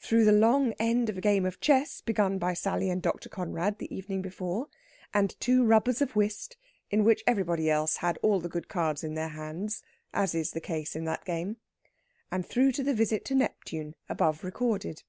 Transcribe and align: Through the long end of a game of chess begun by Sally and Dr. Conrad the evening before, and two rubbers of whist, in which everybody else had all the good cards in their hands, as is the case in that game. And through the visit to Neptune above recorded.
Through 0.00 0.24
the 0.24 0.32
long 0.32 0.72
end 0.78 1.10
of 1.10 1.18
a 1.18 1.20
game 1.20 1.44
of 1.44 1.60
chess 1.60 2.00
begun 2.00 2.38
by 2.38 2.54
Sally 2.54 2.88
and 2.88 3.02
Dr. 3.02 3.28
Conrad 3.28 3.76
the 3.78 3.94
evening 3.94 4.22
before, 4.22 4.68
and 5.12 5.38
two 5.38 5.66
rubbers 5.66 6.00
of 6.00 6.16
whist, 6.16 6.56
in 6.88 7.04
which 7.04 7.22
everybody 7.26 7.68
else 7.68 7.98
had 7.98 8.16
all 8.22 8.40
the 8.40 8.48
good 8.48 8.68
cards 8.68 9.04
in 9.04 9.12
their 9.16 9.28
hands, 9.28 9.82
as 10.14 10.34
is 10.34 10.52
the 10.52 10.62
case 10.62 10.96
in 10.96 11.04
that 11.04 11.26
game. 11.26 11.58
And 12.32 12.46
through 12.46 12.72
the 12.72 12.94
visit 12.94 13.22
to 13.26 13.34
Neptune 13.34 13.94
above 14.08 14.44
recorded. 14.44 15.02